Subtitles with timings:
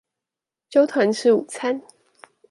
[0.67, 1.79] 揪團吃午餐